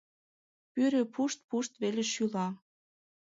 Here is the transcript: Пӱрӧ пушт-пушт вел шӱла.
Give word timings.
Пӱрӧ 0.73 1.01
пушт-пушт 1.13 1.71
вел 1.81 1.97
шӱла. 2.13 2.47